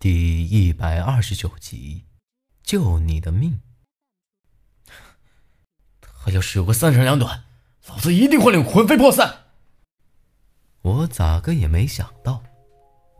[0.00, 2.04] 第一百二十九集，
[2.62, 3.60] 救你的命。
[6.00, 7.42] 他要是有个三长两短，
[7.88, 9.46] 老子一定会令魂飞魄散。
[10.82, 12.44] 我咋个也没想到，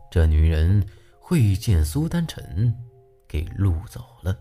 [0.09, 0.87] 这女人
[1.19, 2.73] 会见苏丹晨，
[3.27, 4.39] 给录走了。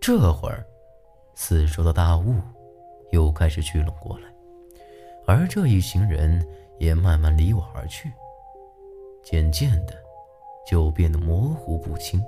[0.00, 0.66] 这会儿，
[1.36, 2.42] 四周的大雾
[3.12, 4.28] 又开始聚拢过来，
[5.28, 6.44] 而这一行人
[6.80, 8.10] 也慢慢离我而去，
[9.22, 10.05] 渐渐的。
[10.66, 12.22] 就变得模糊不清，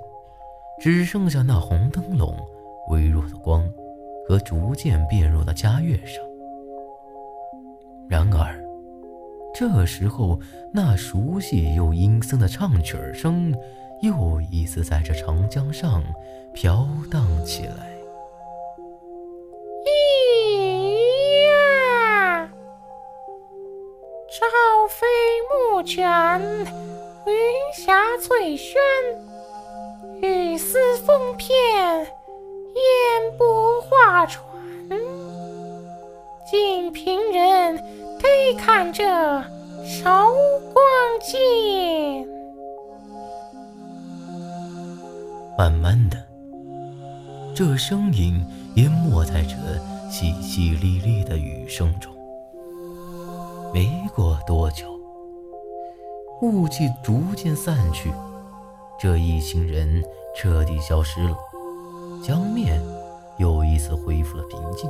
[0.79, 2.35] 只剩下那红灯笼
[2.89, 3.69] 微弱的光
[4.27, 6.23] 和逐渐变弱的佳乐声。
[8.07, 8.59] 然而，
[9.53, 10.39] 这时候
[10.73, 13.53] 那熟悉又阴森的唱曲声
[14.01, 16.01] 又一次在这长江上
[16.53, 17.89] 飘荡起来。
[19.83, 19.89] 咿
[21.49, 22.47] 呀，
[24.29, 25.05] 朝飞
[25.73, 26.98] 暮卷。
[27.25, 27.33] 云
[27.73, 28.79] 霞翠轩，
[30.21, 31.53] 雨丝风片，
[32.75, 34.45] 烟波画船。
[36.49, 37.77] 锦屏人
[38.19, 39.03] 得看这
[39.85, 40.31] 韶
[40.73, 40.83] 光
[41.21, 42.27] 剑。
[45.57, 46.17] 慢慢的，
[47.53, 48.43] 这声音
[48.75, 49.55] 淹没在这
[50.09, 52.11] 淅淅沥沥的雨声中。
[53.71, 54.98] 没过多久。
[56.41, 58.09] 雾气逐渐散去，
[58.97, 60.01] 这一行人
[60.37, 61.35] 彻底消失了，
[62.23, 62.81] 江面
[63.37, 64.89] 又一次恢复了平静，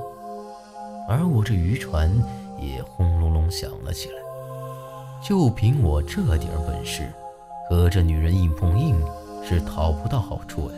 [1.07, 2.11] 而我这渔船
[2.59, 4.15] 也轰隆隆响了起来。
[5.23, 7.11] 就凭我这点本事，
[7.67, 8.95] 和这女人硬碰硬
[9.43, 10.77] 是讨不到好处呀。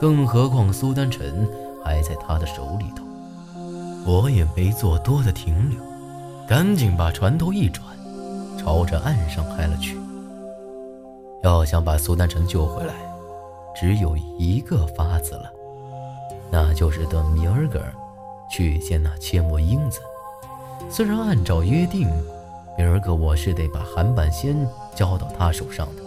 [0.00, 1.48] 更何况苏丹晨
[1.84, 3.02] 还在他的手里头，
[4.06, 5.80] 我也没做多的停留，
[6.46, 7.84] 赶紧把船头一转。
[8.66, 9.96] 朝着岸上开了去。
[11.44, 12.94] 要想把苏丹晨救回来，
[13.76, 15.48] 只有一个法子了，
[16.50, 17.80] 那就是等明儿个
[18.50, 20.00] 去见那切莫英子。
[20.90, 22.08] 虽然按照约定，
[22.76, 24.56] 明儿个我是得把韩半仙
[24.96, 26.02] 交到他手上的，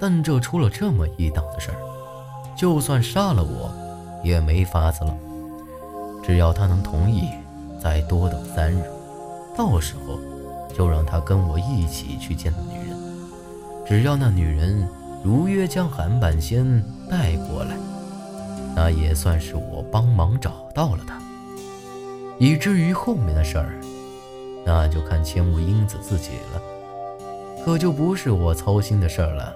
[0.00, 1.76] 但这出了这么一档子事儿，
[2.56, 3.70] 就算杀了我，
[4.24, 5.14] 也没法子了。
[6.22, 7.28] 只要他能同意，
[7.78, 8.82] 再多等三日，
[9.54, 10.18] 到时候。
[10.78, 12.96] 就让他跟我一起去见那女人，
[13.84, 14.88] 只要那女人
[15.24, 16.64] 如约将韩半仙
[17.10, 17.74] 带过来，
[18.76, 21.20] 那也算是我帮忙找到了他。
[22.38, 23.74] 以至于后面的事儿，
[24.64, 26.62] 那就看千木英子自己了，
[27.64, 29.52] 可就不是我操心的事儿了。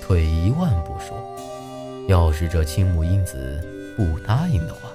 [0.00, 1.14] 退一万步说，
[2.06, 3.62] 要是这青木英子
[3.94, 4.88] 不答应的话，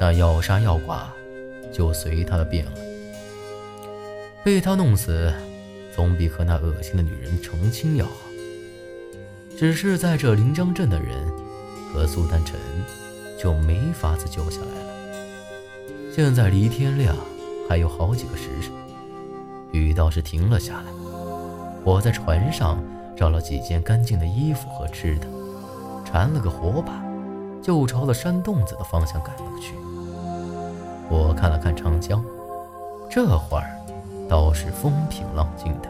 [0.00, 1.06] 那要杀要剐
[1.72, 2.72] 就随他的便了。
[4.44, 5.32] 被他弄死，
[5.96, 8.12] 总比和那恶心的女人成亲要好。
[9.56, 11.26] 只是在这临江镇的人
[11.90, 12.60] 和苏丹臣
[13.38, 14.90] 就没法子救下来了。
[16.12, 17.16] 现在离天亮
[17.68, 18.70] 还有好几个时辰，
[19.72, 20.92] 雨倒是停了下来。
[21.82, 22.78] 我在船上
[23.16, 25.26] 找了几件干净的衣服和吃的，
[26.04, 27.02] 缠了个火把，
[27.62, 29.74] 就朝了山洞子的方向赶了去。
[31.08, 32.22] 我看了看长江，
[33.08, 33.73] 这会儿。
[34.28, 35.88] 倒是风平浪静的，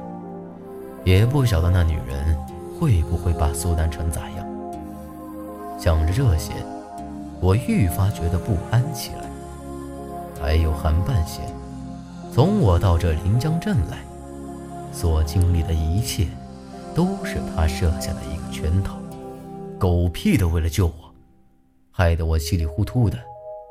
[1.05, 2.37] 也不晓得那女人
[2.79, 4.47] 会不会把苏丹成咋样。
[5.79, 6.53] 想着这些，
[7.41, 9.25] 我愈发觉得不安起来。
[10.41, 11.45] 还有韩半仙，
[12.33, 13.99] 从我到这临江镇来，
[14.93, 16.27] 所经历的一切，
[16.95, 18.97] 都是他设下的一个圈套，
[19.79, 20.93] 狗屁的为了救我，
[21.91, 23.19] 害得我稀里糊涂的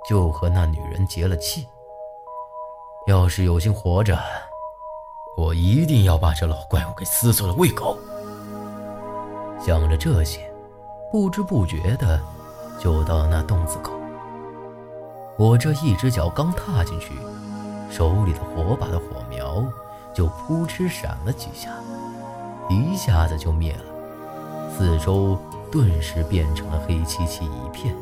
[0.10, 1.66] 就和那女人结了气。
[3.08, 4.18] 要是有心活着，
[5.36, 7.98] 我一定要把这老怪物给撕碎了喂狗。
[9.60, 10.52] 想着这些，
[11.12, 12.20] 不知不觉的
[12.80, 13.94] 就到了那洞子口。
[15.38, 17.14] 我这一只脚刚踏进去，
[17.90, 19.64] 手里的火把的火苗
[20.14, 21.72] 就扑哧闪了几下，
[22.70, 25.40] 一下子就灭了，四周
[25.72, 27.96] 顿时变成了黑漆漆一片。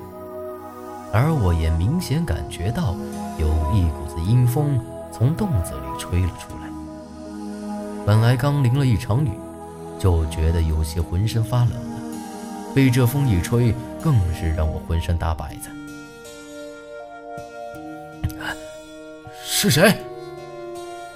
[1.13, 2.95] 而我也明显感觉到
[3.37, 4.79] 有一股子阴风
[5.11, 6.60] 从洞子里吹了出来。
[8.05, 9.29] 本来刚淋了一场雨，
[9.99, 12.01] 就觉得有些浑身发冷了。
[12.73, 15.69] 被这风一吹，更是让我浑身打摆子。
[19.45, 19.93] 是谁？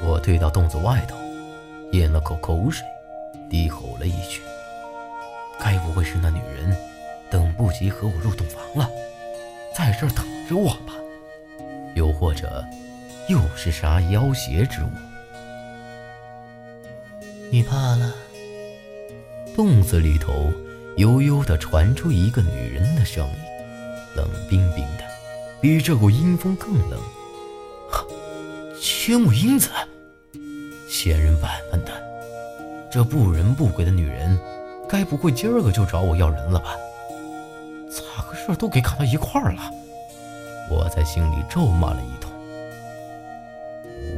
[0.01, 1.15] 我退到洞子外头，
[1.91, 2.85] 咽了口口水，
[3.49, 4.41] 低吼了一句
[5.59, 6.75] ：“该不会是那女人
[7.31, 8.89] 等不及和我入洞房了，
[9.75, 10.93] 在这儿等着我吧？
[11.95, 12.63] 又或者，
[13.27, 14.89] 又是啥妖邪之物？”
[17.51, 18.13] 你怕了？
[19.55, 20.51] 洞子里头
[20.97, 23.33] 悠悠地传出一个女人的声音，
[24.15, 25.03] 冷冰冰的，
[25.61, 26.99] 比这股阴风更冷。
[28.81, 29.69] 千木英子，
[30.89, 31.91] 仙人板板的，
[32.91, 34.37] 这不人不鬼的女人，
[34.89, 36.75] 该不会今儿个就找我要人了吧？
[37.89, 39.61] 咋个事都给赶到一块儿了？
[40.69, 42.29] 我在心里咒骂了一通。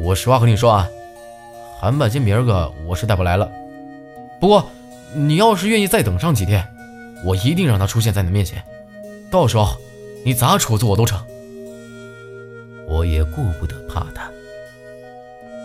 [0.01, 0.89] 我实话和你说啊，
[1.79, 3.50] 韩半仙明儿个我是带不来了。
[4.39, 4.68] 不过。
[5.15, 6.68] 你要是愿意再等上几天，
[7.24, 8.62] 我一定让他出现在你面前。
[9.31, 9.74] 到时候
[10.25, 11.18] 你咋处置我都成。
[12.89, 14.29] 我也顾不得怕他，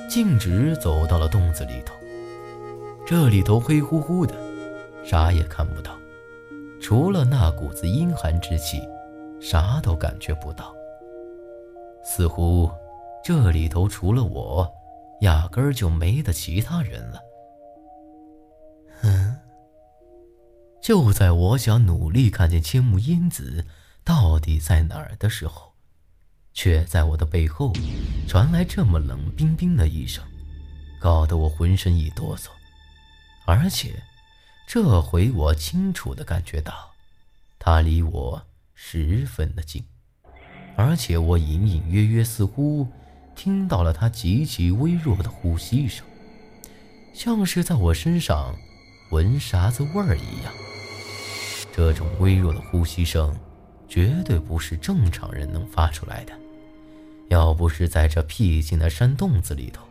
[0.08, 1.92] 径直走到了洞子里头。
[3.04, 4.32] 这里头黑乎乎的，
[5.04, 5.90] 啥也看不到，
[6.80, 8.80] 除了那股子阴寒之气，
[9.40, 10.72] 啥都感觉不到。
[12.04, 12.70] 似乎
[13.24, 14.72] 这里头除了我，
[15.22, 17.20] 压根儿就没得其他人了。
[19.02, 19.36] 嗯。
[20.80, 23.64] 就在我想努力看见千木英子
[24.02, 25.72] 到底在哪儿的时候，
[26.52, 27.72] 却在我的背后
[28.26, 30.24] 传来这么冷冰冰的一声，
[31.00, 32.48] 搞得我浑身一哆嗦。
[33.46, 33.94] 而且，
[34.66, 36.90] 这回我清楚的感觉到，
[37.60, 38.42] 他离我
[38.74, 39.84] 十分的近，
[40.76, 42.88] 而且我隐隐约约似乎
[43.34, 46.04] 听到了他极其微弱的呼吸声，
[47.12, 48.54] 像是在我身上
[49.10, 50.52] 闻啥子味儿一样。
[51.74, 53.34] 这种微弱的呼吸声，
[53.88, 56.32] 绝对不是正常人能发出来的。
[57.28, 59.82] 要不是在这僻静的山洞子里头，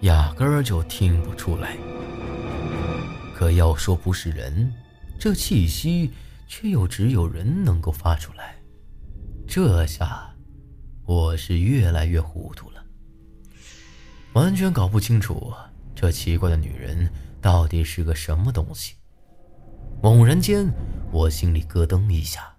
[0.00, 1.76] 压根儿就听不出来。
[3.34, 4.72] 可要说不是人，
[5.18, 6.10] 这气息
[6.46, 8.56] 却又只有人能够发出来。
[9.46, 10.27] 这下，
[11.08, 12.84] 我是越来越糊涂了，
[14.34, 15.50] 完全搞不清楚
[15.94, 17.10] 这奇怪的女人
[17.40, 18.94] 到底是个什么东西。
[20.02, 20.70] 猛然间，
[21.10, 22.52] 我心里咯噔一下。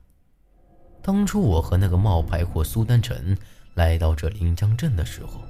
[0.99, 3.37] 当初我和那个冒牌货苏丹臣
[3.75, 5.43] 来到这临江镇的时候，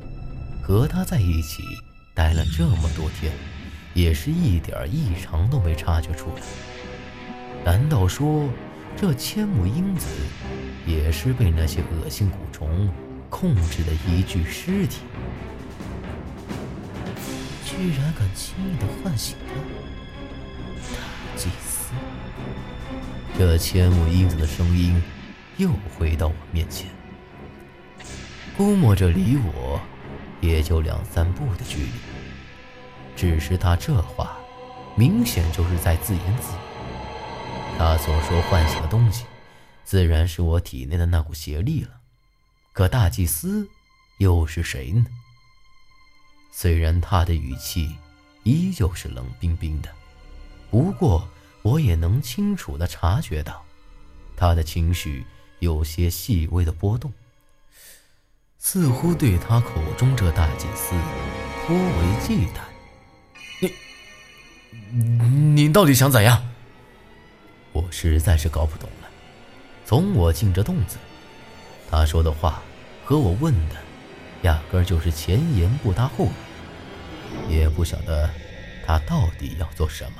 [0.61, 1.63] 和他在一起
[2.13, 3.31] 待了这么多天，
[3.93, 6.41] 也是一点异常都没察觉出来。
[7.63, 8.49] 难道说
[9.01, 10.09] 这千木英子
[10.85, 12.91] 也是被那些恶心蛊虫
[13.29, 14.97] 控制的一具尸体？
[17.63, 20.91] 居然敢轻易的唤醒他！
[21.37, 21.93] 祭司，
[23.37, 25.01] 这千木英子的声音
[25.55, 26.89] 又回到我面前，
[28.57, 29.79] 估摸着离我
[30.41, 31.91] 也就两三步的距离。
[33.15, 34.35] 只是他这话，
[34.97, 36.68] 明显就是在自言自语。
[37.79, 39.23] 他所说唤醒的东西，
[39.85, 42.01] 自然是我体内的那股邪力了。
[42.73, 43.69] 可大祭司
[44.17, 45.05] 又是谁呢？
[46.51, 47.95] 虽然他的语气
[48.43, 49.89] 依旧是冷冰冰的。
[50.69, 51.25] 不过，
[51.61, 53.63] 我也能清楚地察觉到，
[54.35, 55.25] 他的情绪
[55.59, 57.13] 有些细微的波动，
[58.57, 60.93] 似乎对他口中这大祭司
[61.65, 63.71] 颇为忌惮。
[64.91, 66.45] 你，你到底想怎样？
[67.79, 69.07] 我实在是搞不懂了。
[69.85, 70.97] 从我进这洞子，
[71.89, 72.61] 他说的话
[73.05, 73.75] 和我问的，
[74.41, 76.25] 压根就是前言不搭后
[77.47, 78.29] 语，也不晓得
[78.85, 80.17] 他到底要做什么。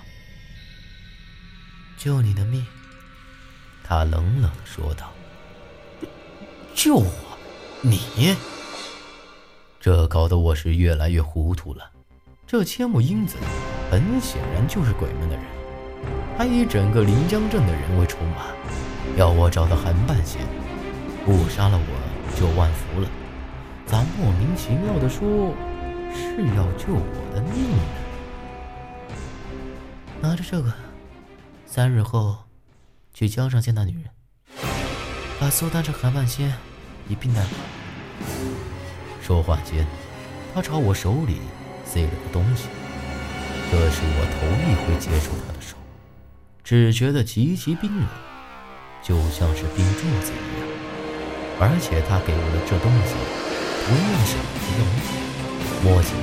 [1.98, 2.66] 救你的命，
[3.84, 5.12] 他冷冷的说道
[6.74, 7.12] ：“救我？
[7.82, 8.38] 你？”
[9.82, 11.92] 这搞得我是越来越糊涂了。
[12.48, 13.36] 这千木英子
[13.92, 15.46] 很显然就是鬼门的人，
[16.40, 18.46] 还以整个临江镇的人为筹码，
[19.18, 20.40] 要我找到韩半仙，
[21.26, 23.10] 不杀了我就万福了。
[23.86, 25.54] 咋莫名其妙的说
[26.16, 27.84] 是要救我的命呢？
[30.22, 30.74] 拿着这个。
[31.66, 32.38] 三日后，
[33.14, 34.06] 去江上见那女人，
[35.42, 36.54] 把苏丹这韩半仙
[37.10, 37.50] 一并带回。
[39.22, 39.86] 说话间，
[40.56, 41.42] 他朝我手里
[41.84, 42.70] 塞了个东西，
[43.70, 45.76] 这是我头一回接触他的手，
[46.70, 48.08] 只觉得极其冰冷，
[49.02, 50.68] 就像是冰柱子一样。
[51.60, 53.16] 而且他给我的这东西，
[53.88, 54.38] 同样是
[54.78, 56.22] 药木，摸起来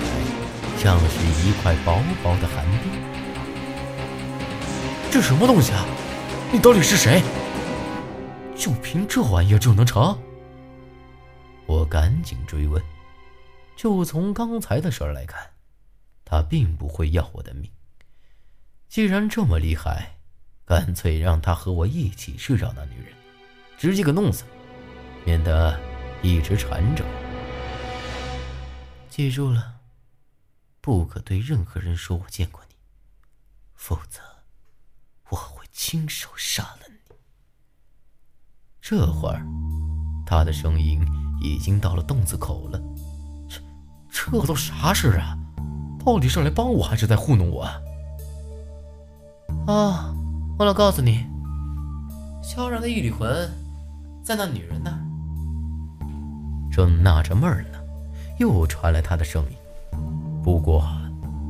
[0.78, 2.92] 像是一块薄薄的寒冰。
[5.10, 5.84] 这什么东西啊？
[6.52, 7.20] 你到底是谁？
[8.54, 10.16] 就凭这玩意儿就能成？
[11.66, 12.80] 我赶紧追问。
[13.74, 15.44] 就从刚才的事儿来看，
[16.24, 17.68] 他并不会要我的命。
[18.88, 20.15] 既然这么厉害，
[20.66, 23.14] 干脆让他和我一起去找那女人，
[23.78, 24.44] 直接给弄死，
[25.24, 25.78] 免得
[26.22, 27.10] 一直缠着我。
[29.08, 29.76] 记住了，
[30.80, 32.74] 不可对任何人说我见过你，
[33.74, 34.20] 否则
[35.30, 35.64] 我会。
[35.78, 36.94] 亲手杀了你。
[38.80, 39.44] 这会儿，
[40.24, 41.06] 他的声音
[41.42, 42.80] 已经到了洞子口了。
[43.46, 43.60] 这
[44.10, 45.36] 这都啥事啊？
[46.02, 47.80] 到底是来帮我还是在糊弄我啊？
[49.66, 50.15] 啊，
[50.58, 51.26] 忘了告诉你，
[52.42, 53.28] 萧然的一缕魂
[54.22, 54.98] 在那女人那。
[56.70, 57.78] 正纳着闷呢，
[58.38, 59.56] 又传来他的声音，
[60.42, 60.82] 不过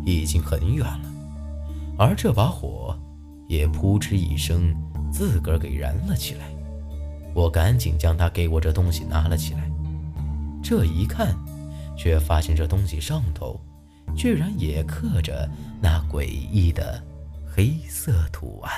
[0.04, 1.08] 已经很远了，
[1.96, 2.98] 而这把火
[3.46, 4.74] 也扑哧一声
[5.12, 6.46] 自个儿给燃了起来。
[7.32, 9.70] 我赶紧将他给我这东西拿了起来，
[10.64, 11.32] 这一看，
[11.96, 13.60] 却发现这东西上头
[14.16, 15.48] 居然也刻着
[15.80, 17.00] 那诡异的
[17.46, 18.72] 黑色图案。